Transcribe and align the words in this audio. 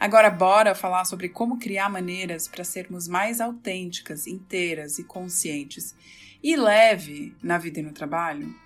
Agora 0.00 0.30
bora 0.30 0.74
falar 0.74 1.04
sobre 1.04 1.28
como 1.28 1.58
criar 1.58 1.90
maneiras 1.90 2.48
para 2.48 2.64
sermos 2.64 3.06
mais 3.06 3.38
autênticas, 3.38 4.26
inteiras 4.26 4.98
e 4.98 5.04
conscientes 5.04 5.94
e 6.42 6.56
leve 6.56 7.36
na 7.42 7.58
vida 7.58 7.80
e 7.80 7.82
no 7.82 7.92
trabalho, 7.92 8.58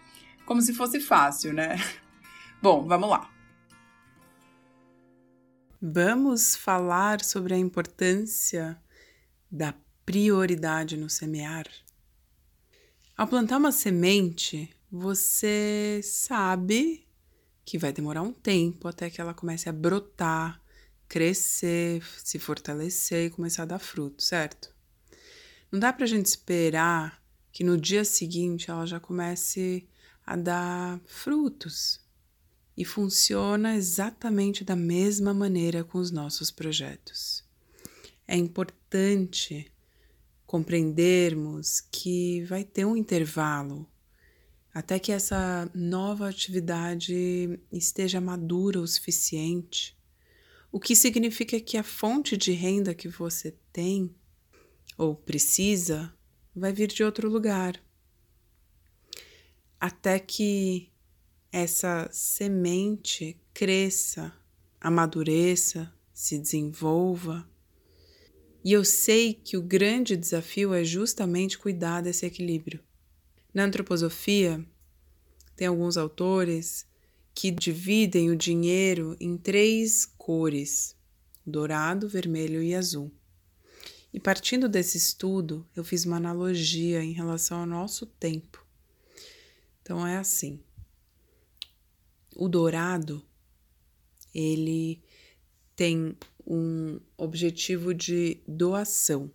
como 0.46 0.62
se 0.62 0.72
fosse 0.72 1.00
fácil, 1.00 1.52
né? 1.52 1.74
Bom, 2.62 2.86
vamos 2.86 3.10
lá. 3.10 3.28
Vamos 5.82 6.54
falar 6.54 7.24
sobre 7.24 7.52
a 7.52 7.58
importância 7.58 8.80
da 9.50 9.74
prioridade 10.06 10.96
no 10.96 11.10
semear. 11.10 11.66
Ao 13.16 13.26
plantar 13.26 13.56
uma 13.56 13.72
semente, 13.72 14.70
você 14.88 16.00
sabe 16.04 17.04
que 17.64 17.76
vai 17.76 17.92
demorar 17.92 18.22
um 18.22 18.32
tempo 18.32 18.86
até 18.86 19.10
que 19.10 19.20
ela 19.20 19.34
comece 19.34 19.68
a 19.68 19.72
brotar, 19.72 20.63
crescer, 21.08 22.02
se 22.22 22.38
fortalecer 22.38 23.26
e 23.26 23.30
começar 23.30 23.62
a 23.62 23.66
dar 23.66 23.78
fruto, 23.78 24.22
certo? 24.22 24.74
Não 25.70 25.78
dá 25.78 25.92
pra 25.92 26.06
gente 26.06 26.26
esperar 26.26 27.22
que 27.52 27.64
no 27.64 27.78
dia 27.78 28.04
seguinte 28.04 28.70
ela 28.70 28.86
já 28.86 28.98
comece 28.98 29.88
a 30.26 30.36
dar 30.36 31.00
frutos. 31.06 32.00
E 32.76 32.84
funciona 32.84 33.76
exatamente 33.76 34.64
da 34.64 34.74
mesma 34.74 35.32
maneira 35.32 35.84
com 35.84 35.98
os 35.98 36.10
nossos 36.10 36.50
projetos. 36.50 37.44
É 38.26 38.36
importante 38.36 39.70
compreendermos 40.44 41.80
que 41.80 42.42
vai 42.44 42.64
ter 42.64 42.84
um 42.84 42.96
intervalo 42.96 43.88
até 44.74 44.98
que 44.98 45.12
essa 45.12 45.70
nova 45.72 46.28
atividade 46.28 47.60
esteja 47.70 48.20
madura 48.20 48.80
o 48.80 48.88
suficiente, 48.88 49.96
o 50.74 50.80
que 50.80 50.96
significa 50.96 51.60
que 51.60 51.76
a 51.76 51.84
fonte 51.84 52.36
de 52.36 52.50
renda 52.50 52.96
que 52.96 53.06
você 53.06 53.54
tem 53.72 54.12
ou 54.98 55.14
precisa 55.14 56.12
vai 56.52 56.72
vir 56.72 56.88
de 56.88 57.04
outro 57.04 57.30
lugar. 57.30 57.80
Até 59.78 60.18
que 60.18 60.90
essa 61.52 62.08
semente 62.10 63.40
cresça, 63.54 64.34
amadureça, 64.80 65.94
se 66.12 66.36
desenvolva. 66.40 67.48
E 68.64 68.72
eu 68.72 68.84
sei 68.84 69.32
que 69.32 69.56
o 69.56 69.62
grande 69.62 70.16
desafio 70.16 70.74
é 70.74 70.82
justamente 70.82 71.56
cuidar 71.56 72.00
desse 72.00 72.26
equilíbrio. 72.26 72.80
Na 73.54 73.62
antroposofia, 73.62 74.66
tem 75.54 75.68
alguns 75.68 75.96
autores 75.96 76.84
que 77.32 77.52
dividem 77.52 78.28
o 78.28 78.36
dinheiro 78.36 79.16
em 79.20 79.36
três 79.36 80.13
cores: 80.24 80.96
dourado, 81.44 82.08
vermelho 82.08 82.62
e 82.62 82.74
azul. 82.74 83.12
E 84.10 84.18
partindo 84.18 84.70
desse 84.70 84.96
estudo, 84.96 85.68
eu 85.76 85.84
fiz 85.84 86.06
uma 86.06 86.16
analogia 86.16 87.04
em 87.04 87.12
relação 87.12 87.60
ao 87.60 87.66
nosso 87.66 88.06
tempo. 88.06 88.64
Então 89.82 90.06
é 90.06 90.16
assim: 90.16 90.58
o 92.34 92.48
dourado 92.48 93.22
ele 94.34 95.02
tem 95.76 96.16
um 96.46 96.98
objetivo 97.18 97.92
de 97.92 98.40
doação. 98.48 99.30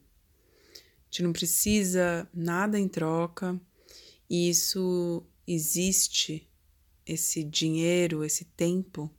A 0.73 1.05
gente 1.05 1.21
não 1.21 1.33
precisa 1.33 2.27
nada 2.33 2.79
em 2.79 2.87
troca, 2.87 3.61
e 4.27 4.49
isso 4.49 5.23
existe, 5.45 6.49
esse 7.05 7.43
dinheiro, 7.43 8.23
esse 8.23 8.43
tempo, 8.43 9.11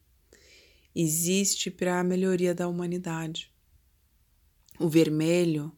existe 0.94 1.70
para 1.70 2.00
a 2.00 2.04
melhoria 2.04 2.54
da 2.54 2.68
humanidade. 2.68 3.50
O 4.78 4.88
vermelho 4.88 5.72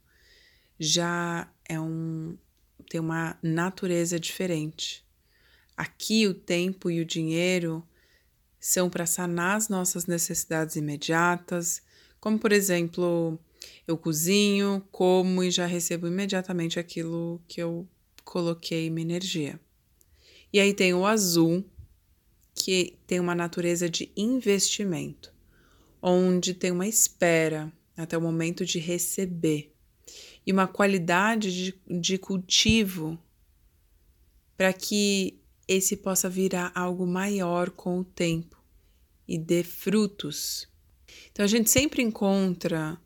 já 0.78 1.52
é 1.68 1.78
um 1.80 2.36
tem 2.88 3.00
uma 3.00 3.38
natureza 3.42 4.18
diferente. 4.18 5.04
Aqui 5.76 6.26
o 6.26 6.34
tempo 6.34 6.90
e 6.90 7.00
o 7.00 7.04
dinheiro 7.04 7.82
são 8.60 8.90
para 8.90 9.06
sanar 9.06 9.56
as 9.56 9.68
nossas 9.68 10.06
necessidades 10.06 10.76
imediatas, 10.76 11.82
como 12.20 12.38
por 12.38 12.52
exemplo, 12.52 13.38
eu 13.86 13.96
cozinho, 13.96 14.86
como 14.92 15.42
e 15.42 15.50
já 15.50 15.66
recebo 15.66 16.06
imediatamente 16.06 16.78
aquilo 16.78 17.42
que 17.48 17.60
eu 17.62 17.88
coloquei 18.24 18.90
minha 18.90 19.06
energia. 19.06 19.60
E 20.52 20.60
aí 20.60 20.74
tem 20.74 20.94
o 20.94 21.06
azul, 21.06 21.64
que 22.54 22.98
tem 23.06 23.18
uma 23.18 23.34
natureza 23.34 23.88
de 23.88 24.10
investimento, 24.16 25.32
onde 26.00 26.54
tem 26.54 26.70
uma 26.70 26.86
espera 26.86 27.72
até 27.96 28.16
o 28.16 28.20
momento 28.20 28.64
de 28.64 28.78
receber 28.78 29.72
e 30.46 30.52
uma 30.52 30.66
qualidade 30.66 31.52
de, 31.52 32.00
de 32.00 32.18
cultivo 32.18 33.18
para 34.56 34.72
que 34.72 35.40
esse 35.66 35.96
possa 35.96 36.28
virar 36.28 36.72
algo 36.74 37.06
maior 37.06 37.70
com 37.70 38.00
o 38.00 38.04
tempo 38.04 38.62
e 39.26 39.38
dê 39.38 39.62
frutos. 39.62 40.68
Então 41.30 41.44
a 41.44 41.48
gente 41.48 41.70
sempre 41.70 42.02
encontra 42.02 43.00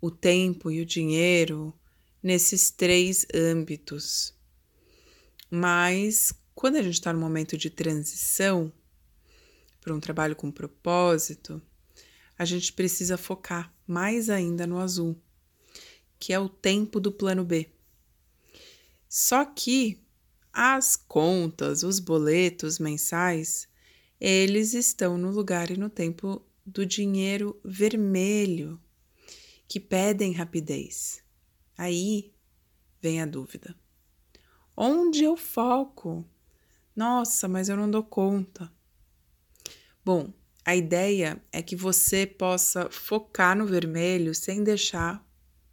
o 0.00 0.10
tempo 0.10 0.70
e 0.70 0.80
o 0.80 0.86
dinheiro 0.86 1.72
nesses 2.22 2.70
três 2.70 3.26
âmbitos. 3.34 4.34
Mas 5.50 6.34
quando 6.54 6.76
a 6.76 6.82
gente 6.82 6.94
está 6.94 7.12
no 7.12 7.20
momento 7.20 7.56
de 7.56 7.68
transição 7.68 8.72
para 9.80 9.94
um 9.94 10.00
trabalho 10.00 10.36
com 10.36 10.50
propósito, 10.50 11.60
a 12.38 12.44
gente 12.44 12.72
precisa 12.72 13.16
focar 13.16 13.72
mais 13.86 14.30
ainda 14.30 14.66
no 14.66 14.78
azul, 14.78 15.20
que 16.18 16.32
é 16.32 16.38
o 16.38 16.48
tempo 16.48 17.00
do 17.00 17.12
plano 17.12 17.44
B. 17.44 17.68
Só 19.08 19.44
que 19.44 20.00
as 20.52 20.96
contas, 20.96 21.82
os 21.82 21.98
boletos 21.98 22.78
mensais, 22.78 23.68
eles 24.20 24.74
estão 24.74 25.18
no 25.18 25.30
lugar 25.30 25.70
e 25.70 25.76
no 25.76 25.90
tempo 25.90 26.40
do 26.64 26.86
dinheiro 26.86 27.60
vermelho, 27.64 28.80
que 29.68 29.78
pedem 29.78 30.32
rapidez. 30.32 31.22
Aí 31.76 32.32
vem 33.02 33.20
a 33.20 33.26
dúvida. 33.26 33.74
Onde 34.76 35.24
eu 35.24 35.36
foco? 35.36 36.24
Nossa, 36.94 37.48
mas 37.48 37.68
eu 37.68 37.76
não 37.76 37.90
dou 37.90 38.02
conta. 38.02 38.70
Bom, 40.04 40.32
a 40.64 40.76
ideia 40.76 41.42
é 41.52 41.62
que 41.62 41.74
você 41.74 42.26
possa 42.26 42.88
focar 42.90 43.56
no 43.56 43.66
vermelho 43.66 44.34
sem 44.34 44.62
deixar 44.62 45.24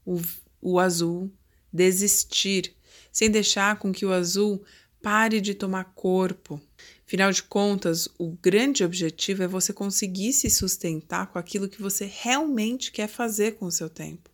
o, 0.06 0.19
o 0.62 0.79
azul 0.79 1.31
desistir, 1.71 2.75
sem 3.12 3.29
deixar 3.29 3.77
com 3.77 3.91
que 3.91 4.06
o 4.06 4.12
azul 4.12 4.63
pare 5.01 5.39
de 5.39 5.53
tomar 5.53 5.94
corpo. 5.95 6.62
Afinal 7.06 7.31
de 7.31 7.44
contas, 7.44 8.07
o 8.18 8.31
grande 8.31 8.83
objetivo 8.83 9.44
é 9.44 9.47
você 9.47 9.73
conseguir 9.73 10.33
se 10.33 10.50
sustentar 10.50 11.27
com 11.27 11.38
aquilo 11.38 11.69
que 11.69 11.81
você 11.81 12.06
realmente 12.06 12.91
quer 12.91 13.07
fazer 13.07 13.53
com 13.53 13.65
o 13.65 13.71
seu 13.71 13.89
tempo. 13.89 14.29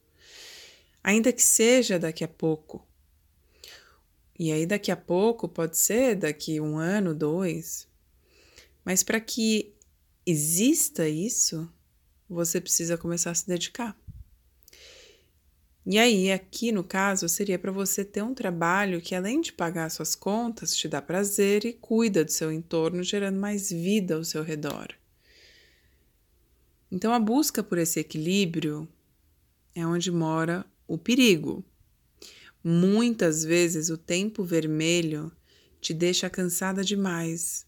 Ainda 1.03 1.31
que 1.31 1.41
seja 1.41 1.97
daqui 1.97 2.23
a 2.23 2.27
pouco, 2.27 2.86
e 4.39 4.51
aí, 4.51 4.65
daqui 4.65 4.91
a 4.91 4.97
pouco, 4.97 5.47
pode 5.47 5.77
ser 5.77 6.15
daqui 6.15 6.61
um 6.61 6.77
ano, 6.77 7.15
dois. 7.15 7.87
Mas 8.85 9.01
para 9.01 9.19
que 9.19 9.73
exista 10.25 11.07
isso, 11.07 11.67
você 12.29 12.61
precisa 12.61 12.97
começar 12.97 13.31
a 13.31 13.35
se 13.35 13.47
dedicar. 13.47 13.97
E 15.89 15.97
aí, 15.97 16.31
aqui 16.31 16.71
no 16.71 16.83
caso, 16.83 17.29
seria 17.29 17.57
para 17.57 17.71
você 17.71 18.03
ter 18.03 18.21
um 18.21 18.33
trabalho 18.33 19.01
que, 19.01 19.15
além 19.15 19.39
de 19.39 19.53
pagar 19.53 19.89
suas 19.89 20.15
contas, 20.15 20.75
te 20.75 20.87
dá 20.87 21.01
prazer 21.01 21.65
e 21.65 21.73
cuida 21.73 22.25
do 22.25 22.31
seu 22.31 22.51
entorno, 22.51 23.01
gerando 23.01 23.39
mais 23.39 23.71
vida 23.71 24.15
ao 24.15 24.23
seu 24.23 24.43
redor. 24.43 24.89
Então, 26.91 27.13
a 27.13 27.19
busca 27.19 27.63
por 27.63 27.77
esse 27.77 28.01
equilíbrio 28.01 28.87
é 29.73 29.87
onde 29.87 30.11
mora 30.11 30.65
o 30.85 30.97
perigo. 30.97 31.63
Muitas 32.63 33.43
vezes 33.43 33.89
o 33.89 33.97
tempo 33.97 34.43
vermelho 34.43 35.31
te 35.79 35.93
deixa 35.93 36.29
cansada 36.29 36.83
demais. 36.83 37.65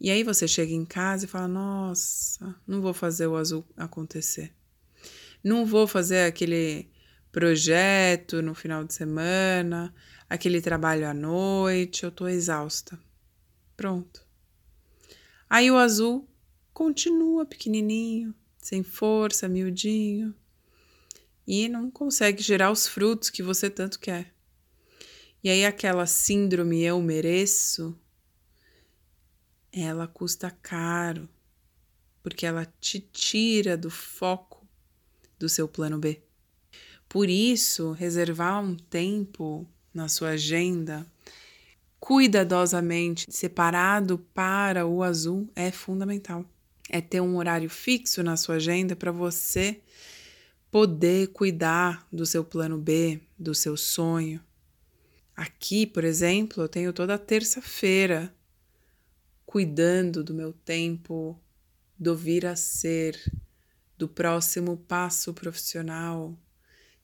E 0.00 0.10
aí 0.10 0.22
você 0.22 0.46
chega 0.46 0.72
em 0.72 0.84
casa 0.84 1.24
e 1.24 1.28
fala: 1.28 1.48
Nossa, 1.48 2.54
não 2.66 2.80
vou 2.80 2.94
fazer 2.94 3.26
o 3.26 3.36
azul 3.36 3.64
acontecer. 3.76 4.52
Não 5.42 5.66
vou 5.66 5.86
fazer 5.86 6.24
aquele 6.24 6.88
projeto 7.30 8.40
no 8.40 8.54
final 8.54 8.84
de 8.84 8.94
semana, 8.94 9.94
aquele 10.28 10.60
trabalho 10.60 11.06
à 11.06 11.12
noite, 11.12 12.04
eu 12.04 12.10
tô 12.10 12.28
exausta. 12.28 12.98
Pronto. 13.76 14.24
Aí 15.50 15.70
o 15.70 15.76
azul 15.76 16.28
continua 16.72 17.44
pequenininho, 17.44 18.34
sem 18.58 18.82
força, 18.82 19.48
miudinho, 19.48 20.34
e 21.46 21.68
não 21.68 21.90
consegue 21.90 22.42
gerar 22.42 22.70
os 22.70 22.86
frutos 22.86 23.30
que 23.30 23.42
você 23.42 23.68
tanto 23.68 23.98
quer. 23.98 24.32
E 25.42 25.50
aí 25.50 25.64
aquela 25.64 26.06
síndrome 26.06 26.82
eu 26.82 27.00
mereço, 27.02 27.98
ela 29.72 30.06
custa 30.06 30.50
caro, 30.50 31.28
porque 32.22 32.46
ela 32.46 32.64
te 32.80 33.00
tira 33.00 33.76
do 33.76 33.90
foco 33.90 34.66
do 35.38 35.48
seu 35.48 35.68
plano 35.68 35.98
B. 35.98 36.22
Por 37.08 37.28
isso, 37.28 37.92
reservar 37.92 38.62
um 38.62 38.74
tempo 38.74 39.68
na 39.92 40.08
sua 40.08 40.30
agenda 40.30 41.06
cuidadosamente 42.00 43.26
separado 43.30 44.18
para 44.34 44.86
o 44.86 45.02
azul 45.02 45.48
é 45.54 45.70
fundamental 45.70 46.44
é 46.88 47.00
ter 47.00 47.20
um 47.20 47.36
horário 47.36 47.68
fixo 47.70 48.22
na 48.22 48.36
sua 48.36 48.56
agenda 48.56 48.94
para 48.94 49.10
você 49.10 49.80
poder 50.74 51.28
cuidar 51.28 52.04
do 52.12 52.26
seu 52.26 52.42
plano 52.42 52.76
B, 52.76 53.20
do 53.38 53.54
seu 53.54 53.76
sonho. 53.76 54.42
Aqui, 55.36 55.86
por 55.86 56.02
exemplo, 56.02 56.64
eu 56.64 56.68
tenho 56.68 56.92
toda 56.92 57.16
terça-feira 57.16 58.34
cuidando 59.46 60.24
do 60.24 60.34
meu 60.34 60.52
tempo, 60.52 61.40
do 61.96 62.16
vir 62.16 62.44
a 62.44 62.56
ser, 62.56 63.16
do 63.96 64.08
próximo 64.08 64.76
passo 64.76 65.32
profissional, 65.32 66.36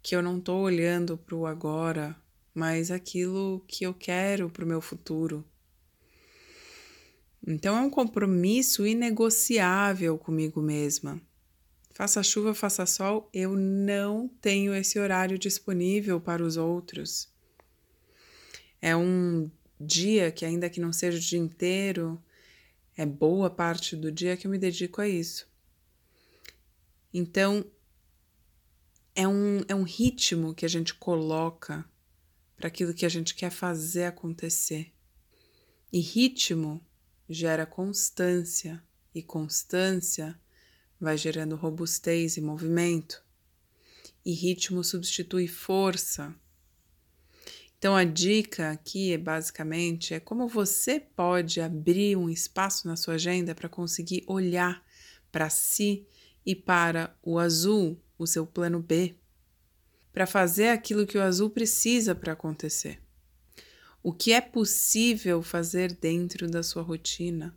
que 0.03 0.17
eu 0.17 0.21
não 0.21 0.39
estou 0.39 0.63
olhando 0.63 1.17
para 1.17 1.37
o 1.37 1.47
agora, 1.47 2.17
mas 2.53 2.91
aquilo 2.91 3.65
que 3.69 3.85
eu 3.85 3.95
quero 3.95 4.51
para 4.51 4.65
o 4.65 4.69
meu 4.69 4.81
futuro. 4.81 5.45
Então 7.47 7.77
é 7.77 7.81
um 7.81 7.89
compromisso 7.89 8.85
inegociável 8.85 10.19
comigo 10.19 10.61
mesma. 10.61 11.23
Faça 12.01 12.23
chuva, 12.23 12.55
faça 12.55 12.87
sol, 12.87 13.29
eu 13.31 13.55
não 13.55 14.27
tenho 14.27 14.75
esse 14.75 14.99
horário 14.99 15.39
disponível 15.39 16.19
para 16.19 16.43
os 16.43 16.57
outros. 16.57 17.29
É 18.81 18.97
um 18.97 19.51
dia 19.79 20.33
que, 20.33 20.47
ainda 20.47 20.71
que 20.71 20.81
não 20.81 20.95
seja 20.95 21.19
o 21.19 21.21
dia 21.21 21.39
inteiro, 21.39 22.19
é 22.97 23.05
boa 23.05 23.51
parte 23.51 23.95
do 23.95 24.11
dia 24.11 24.35
que 24.35 24.47
eu 24.47 24.51
me 24.51 24.57
dedico 24.57 25.03
a 25.03 25.07
isso. 25.07 25.47
Então, 27.13 27.71
é 29.15 29.29
um, 29.29 29.61
é 29.69 29.75
um 29.75 29.83
ritmo 29.83 30.55
que 30.55 30.65
a 30.65 30.71
gente 30.71 30.95
coloca 30.95 31.85
para 32.57 32.69
aquilo 32.69 32.95
que 32.95 33.05
a 33.05 33.11
gente 33.11 33.35
quer 33.35 33.51
fazer 33.51 34.05
acontecer. 34.05 34.91
E 35.93 36.01
ritmo 36.01 36.81
gera 37.29 37.67
constância, 37.67 38.83
e 39.15 39.23
constância 39.23 40.41
vai 41.01 41.17
gerando 41.17 41.57
robustez 41.57 42.37
e 42.37 42.41
movimento, 42.41 43.25
e 44.25 44.33
ritmo 44.33 44.85
substitui 44.85 45.49
força. 45.49 46.35
Então 47.79 47.97
a 47.97 48.05
dica 48.05 48.71
aqui 48.71 49.13
é 49.13 49.19
basicamente 49.19 50.13
é 50.13 50.21
como 50.21 50.47
você 50.47 51.01
pode 51.01 51.61
abrir 51.61 52.17
um 52.17 52.29
espaço 52.29 52.87
na 52.87 52.97
sua 52.97 53.15
agenda 53.15 53.55
para 53.55 53.69
conseguir 53.69 54.23
olhar 54.27 54.85
para 55.33 55.49
si 55.49 56.07
e 56.45 56.55
para 56.55 57.17
o 57.23 57.39
azul, 57.39 57.99
o 58.19 58.27
seu 58.27 58.47
plano 58.47 58.81
B, 58.81 59.15
para 60.13 60.27
fazer 60.27 60.69
aquilo 60.69 61.07
que 61.07 61.17
o 61.17 61.23
azul 61.23 61.49
precisa 61.49 62.15
para 62.15 62.35
acontecer 62.35 63.01
o 64.03 64.13
que 64.13 64.33
é 64.33 64.41
possível 64.41 65.43
fazer 65.43 65.93
dentro 65.93 66.49
da 66.49 66.63
sua 66.63 66.83
rotina. 66.83 67.57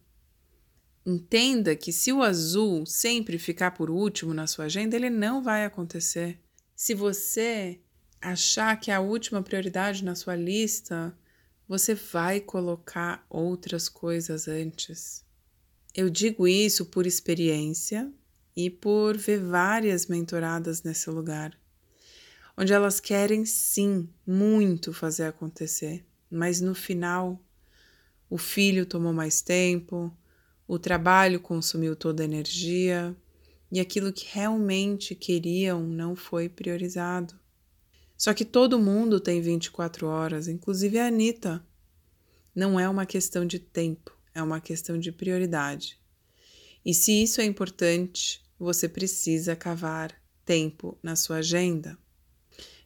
Entenda 1.05 1.75
que 1.75 1.91
se 1.91 2.13
o 2.13 2.21
azul 2.21 2.85
sempre 2.85 3.37
ficar 3.37 3.71
por 3.71 3.89
último 3.89 4.33
na 4.33 4.47
sua 4.47 4.65
agenda, 4.65 4.95
ele 4.95 5.09
não 5.09 5.43
vai 5.43 5.65
acontecer. 5.65 6.39
Se 6.75 6.93
você 6.93 7.79
achar 8.21 8.79
que 8.79 8.89
é 8.89 8.95
a 8.95 9.01
última 9.01 9.43
prioridade 9.43 10.03
na 10.03 10.15
sua 10.15 10.35
lista, 10.35 11.13
você 11.67 11.93
vai 11.93 12.39
colocar 12.39 13.25
outras 13.29 13.89
coisas 13.89 14.47
antes. 14.47 15.25
Eu 15.93 16.09
digo 16.09 16.47
isso 16.47 16.85
por 16.85 17.05
experiência 17.05 18.11
e 18.55 18.69
por 18.69 19.17
ver 19.17 19.39
várias 19.39 20.07
mentoradas 20.07 20.83
nesse 20.83 21.09
lugar, 21.09 21.57
onde 22.57 22.71
elas 22.71 22.99
querem 22.99 23.45
sim 23.45 24.07
muito 24.25 24.93
fazer 24.93 25.25
acontecer, 25.25 26.05
mas 26.31 26.61
no 26.61 26.73
final 26.73 27.39
o 28.29 28.37
filho 28.37 28.85
tomou 28.85 29.13
mais 29.13 29.41
tempo, 29.41 30.15
o 30.73 30.79
trabalho 30.79 31.39
consumiu 31.39 31.95
toda 31.95 32.23
a 32.23 32.25
energia 32.25 33.15
e 33.71 33.79
aquilo 33.79 34.11
que 34.11 34.25
realmente 34.27 35.13
queriam 35.13 35.83
não 35.83 36.15
foi 36.15 36.49
priorizado. 36.49 37.39
Só 38.17 38.33
que 38.33 38.43
todo 38.43 38.79
mundo 38.79 39.19
tem 39.19 39.39
24 39.39 40.07
horas, 40.07 40.47
inclusive 40.47 40.97
a 40.97 41.07
Anitta. 41.07 41.63
Não 42.55 42.79
é 42.79 42.89
uma 42.89 43.05
questão 43.05 43.45
de 43.45 43.59
tempo, 43.59 44.17
é 44.33 44.41
uma 44.41 44.59
questão 44.59 44.97
de 44.97 45.11
prioridade. 45.11 45.99
E 46.83 46.91
se 46.91 47.21
isso 47.21 47.39
é 47.39 47.45
importante, 47.45 48.43
você 48.57 48.89
precisa 48.89 49.55
cavar 49.55 50.11
tempo 50.43 50.97
na 51.03 51.15
sua 51.15 51.37
agenda. 51.37 51.95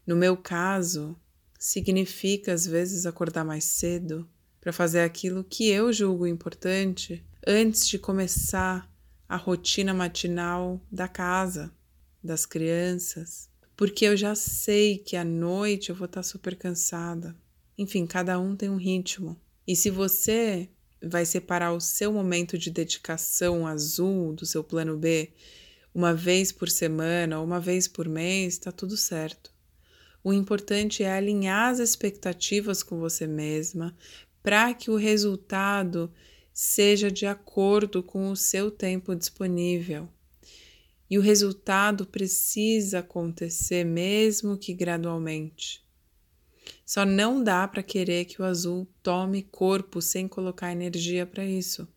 No 0.05 0.15
meu 0.15 0.35
caso, 0.35 1.17
significa 1.57 2.51
às 2.53 2.65
vezes 2.65 3.05
acordar 3.05 3.45
mais 3.45 3.63
cedo 3.63 4.29
para 4.59 4.73
fazer 4.73 5.01
aquilo 5.01 5.41
que 5.41 5.69
eu 5.69 5.93
julgo 5.93 6.27
importante 6.27 7.25
antes 7.49 7.87
de 7.87 7.97
começar 7.97 8.91
a 9.29 9.37
rotina 9.37 9.93
matinal 9.93 10.81
da 10.91 11.07
casa, 11.07 11.73
das 12.21 12.45
crianças, 12.45 13.49
porque 13.73 14.03
eu 14.03 14.17
já 14.17 14.35
sei 14.35 14.97
que 14.97 15.15
à 15.15 15.23
noite 15.23 15.89
eu 15.89 15.95
vou 15.95 16.07
estar 16.07 16.19
tá 16.19 16.23
super 16.23 16.57
cansada. 16.57 17.33
Enfim, 17.77 18.05
cada 18.05 18.37
um 18.37 18.53
tem 18.53 18.69
um 18.69 18.75
ritmo. 18.75 19.39
E 19.65 19.77
se 19.77 19.89
você 19.89 20.67
vai 21.01 21.25
separar 21.25 21.71
o 21.71 21.79
seu 21.79 22.11
momento 22.11 22.57
de 22.57 22.69
dedicação 22.69 23.65
azul 23.65 24.33
do 24.33 24.45
seu 24.45 24.61
plano 24.61 24.97
B 24.97 25.31
uma 25.95 26.13
vez 26.13 26.51
por 26.51 26.69
semana 26.69 27.39
ou 27.39 27.45
uma 27.45 27.61
vez 27.61 27.87
por 27.87 28.09
mês, 28.09 28.55
está 28.55 28.73
tudo 28.73 28.97
certo. 28.97 29.53
O 30.21 30.33
importante 30.33 31.01
é 31.01 31.13
alinhar 31.13 31.69
as 31.69 31.79
expectativas 31.79 32.83
com 32.83 32.99
você 32.99 33.25
mesma 33.25 33.95
para 34.43 34.73
que 34.73 34.91
o 34.91 34.97
resultado 34.97 36.11
seja 36.59 37.11
de 37.11 37.27
acordo 37.27 38.01
com 38.01 38.31
o 38.31 38.35
seu 38.35 38.71
tempo 38.71 39.15
disponível. 39.15 40.09
E 41.07 41.15
o 41.15 41.21
resultado 41.21 42.03
precisa 42.03 42.97
acontecer, 42.97 43.85
mesmo 43.85 44.57
que 44.57 44.73
gradualmente. 44.73 45.85
Só 46.83 47.05
não 47.05 47.43
dá 47.43 47.67
para 47.67 47.83
querer 47.83 48.25
que 48.25 48.41
o 48.41 48.43
azul 48.43 48.87
tome 49.03 49.43
corpo 49.43 50.01
sem 50.01 50.27
colocar 50.27 50.71
energia 50.71 51.27
para 51.27 51.45
isso. 51.45 51.87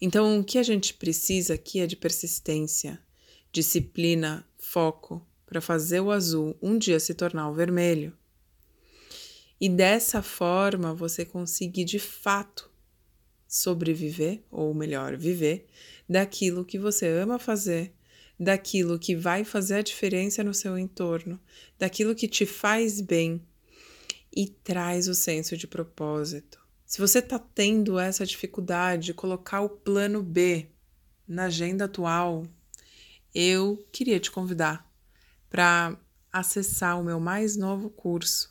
Então, 0.00 0.40
o 0.40 0.42
que 0.42 0.58
a 0.58 0.62
gente 0.64 0.92
precisa 0.92 1.54
aqui 1.54 1.78
é 1.78 1.86
de 1.86 1.94
persistência, 1.94 3.00
disciplina, 3.52 4.44
foco 4.58 5.24
para 5.46 5.60
fazer 5.60 6.00
o 6.00 6.10
azul 6.10 6.56
um 6.60 6.76
dia 6.76 6.98
se 6.98 7.14
tornar 7.14 7.48
o 7.48 7.54
vermelho. 7.54 8.12
E 9.60 9.68
dessa 9.68 10.20
forma 10.22 10.92
você 10.92 11.24
conseguir 11.24 11.84
de 11.84 12.00
fato 12.00 12.71
sobreviver, 13.52 14.42
ou 14.50 14.72
melhor, 14.72 15.14
viver, 15.14 15.66
daquilo 16.08 16.64
que 16.64 16.78
você 16.78 17.06
ama 17.06 17.38
fazer, 17.38 17.92
daquilo 18.40 18.98
que 18.98 19.14
vai 19.14 19.44
fazer 19.44 19.74
a 19.74 19.82
diferença 19.82 20.42
no 20.42 20.54
seu 20.54 20.78
entorno, 20.78 21.38
daquilo 21.78 22.14
que 22.14 22.26
te 22.26 22.46
faz 22.46 22.98
bem 23.02 23.46
e 24.34 24.46
traz 24.46 25.06
o 25.06 25.14
senso 25.14 25.54
de 25.54 25.66
propósito. 25.66 26.58
Se 26.86 26.98
você 26.98 27.18
está 27.18 27.38
tendo 27.38 27.98
essa 27.98 28.24
dificuldade 28.24 29.04
de 29.04 29.14
colocar 29.14 29.60
o 29.60 29.68
plano 29.68 30.22
B 30.22 30.68
na 31.28 31.44
agenda 31.44 31.84
atual, 31.84 32.46
eu 33.34 33.86
queria 33.92 34.18
te 34.18 34.30
convidar 34.30 34.90
para 35.50 35.94
acessar 36.32 36.98
o 36.98 37.04
meu 37.04 37.20
mais 37.20 37.54
novo 37.54 37.90
curso, 37.90 38.50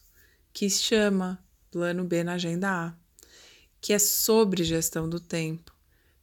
que 0.53 0.69
se 0.69 0.83
chama 0.83 1.43
Plano 1.71 2.03
B 2.03 2.23
na 2.23 2.33
Agenda 2.33 2.69
A, 2.69 3.00
que 3.81 3.91
é 3.91 3.99
sobre 3.99 4.63
gestão 4.63 5.09
do 5.09 5.19
tempo, 5.19 5.75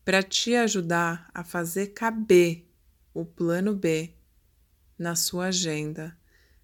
para 0.05 0.23
te 0.23 0.55
ajudar 0.55 1.29
a 1.35 1.43
fazer 1.43 1.89
caber 1.89 2.65
o 3.13 3.25
plano 3.25 3.75
B 3.75 4.15
na 4.97 5.17
sua 5.17 5.47
agenda, 5.47 6.17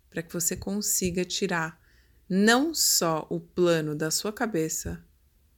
para 0.09 0.23
que 0.23 0.33
você 0.33 0.57
consiga 0.57 1.25
tirar 1.25 1.83
não 2.29 2.73
só 2.73 3.27
o 3.29 3.41
plano 3.41 3.95
da 3.95 4.11
sua 4.11 4.33
cabeça, 4.33 5.05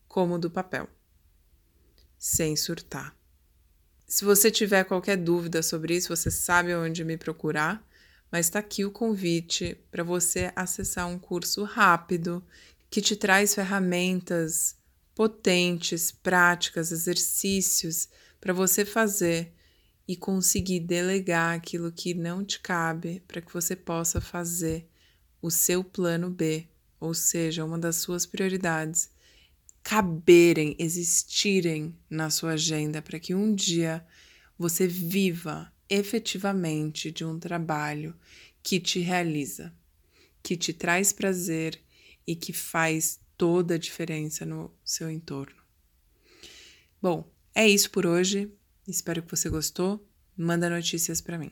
como 0.08 0.38
do 0.38 0.50
papel, 0.50 0.88
sem 2.18 2.56
surtar. 2.56 3.14
Se 4.06 4.24
você 4.24 4.50
tiver 4.50 4.84
qualquer 4.84 5.16
dúvida 5.16 5.62
sobre 5.62 5.96
isso, 5.96 6.08
você 6.08 6.30
sabe 6.30 6.74
onde 6.74 7.04
me 7.04 7.18
procurar, 7.18 7.86
mas 8.32 8.46
está 8.46 8.58
aqui 8.58 8.84
o 8.84 8.90
convite 8.90 9.78
para 9.90 10.02
você 10.02 10.50
acessar 10.56 11.06
um 11.06 11.18
curso 11.18 11.62
rápido 11.64 12.42
que 12.88 13.00
te 13.00 13.14
traz 13.14 13.54
ferramentas 13.54 14.76
potentes, 15.16 16.12
práticas, 16.12 16.92
exercícios 16.92 18.06
para 18.38 18.52
você 18.52 18.84
fazer 18.84 19.50
e 20.06 20.14
conseguir 20.14 20.80
delegar 20.80 21.56
aquilo 21.56 21.90
que 21.90 22.12
não 22.12 22.44
te 22.44 22.60
cabe 22.60 23.20
para 23.26 23.40
que 23.40 23.50
você 23.50 23.74
possa 23.74 24.20
fazer 24.20 24.86
o 25.40 25.50
seu 25.50 25.82
plano 25.82 26.28
B, 26.28 26.68
ou 27.00 27.14
seja, 27.14 27.64
uma 27.64 27.78
das 27.78 27.96
suas 27.96 28.26
prioridades, 28.26 29.10
caberem, 29.82 30.76
existirem 30.78 31.96
na 32.10 32.28
sua 32.28 32.52
agenda 32.52 33.00
para 33.00 33.18
que 33.18 33.34
um 33.34 33.54
dia 33.54 34.06
você 34.58 34.86
viva 34.86 35.72
efetivamente 35.88 37.10
de 37.10 37.24
um 37.24 37.38
trabalho 37.38 38.14
que 38.62 38.78
te 38.78 39.00
realiza, 39.00 39.72
que 40.42 40.58
te 40.58 40.74
traz 40.74 41.10
prazer 41.10 41.80
e 42.26 42.36
que 42.36 42.52
faz 42.52 43.18
toda 43.36 43.74
a 43.74 43.78
diferença 43.78 44.44
no 44.44 44.72
seu 44.84 45.10
entorno. 45.10 45.62
Bom, 47.00 47.30
é 47.54 47.68
isso 47.68 47.90
por 47.90 48.06
hoje. 48.06 48.50
Espero 48.86 49.22
que 49.22 49.30
você 49.30 49.48
gostou. 49.48 50.06
Manda 50.36 50.70
notícias 50.70 51.20
para 51.20 51.38
mim. 51.38 51.50